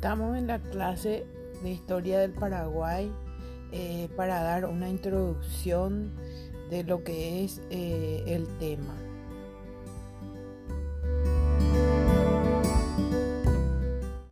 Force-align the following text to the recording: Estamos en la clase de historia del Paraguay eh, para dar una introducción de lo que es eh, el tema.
Estamos 0.00 0.38
en 0.38 0.46
la 0.46 0.58
clase 0.58 1.26
de 1.62 1.70
historia 1.70 2.20
del 2.20 2.32
Paraguay 2.32 3.12
eh, 3.70 4.08
para 4.16 4.42
dar 4.42 4.64
una 4.64 4.88
introducción 4.88 6.14
de 6.70 6.84
lo 6.84 7.04
que 7.04 7.44
es 7.44 7.60
eh, 7.68 8.24
el 8.26 8.48
tema. 8.56 8.94